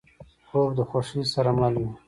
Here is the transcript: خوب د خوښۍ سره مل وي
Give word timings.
خوب 0.47 0.69
د 0.77 0.79
خوښۍ 0.89 1.23
سره 1.33 1.51
مل 1.59 1.73
وي 1.81 1.89